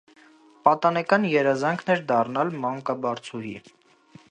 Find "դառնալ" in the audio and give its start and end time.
2.13-2.51